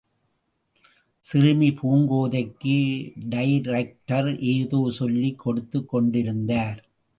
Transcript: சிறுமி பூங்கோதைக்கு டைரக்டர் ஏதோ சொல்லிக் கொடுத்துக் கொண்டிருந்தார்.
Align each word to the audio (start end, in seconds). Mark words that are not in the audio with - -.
சிறுமி 1.17 1.69
பூங்கோதைக்கு 1.69 2.77
டைரக்டர் 3.29 4.39
ஏதோ 4.39 4.91
சொல்லிக் 4.91 5.39
கொடுத்துக் 5.39 5.89
கொண்டிருந்தார். 5.89 6.89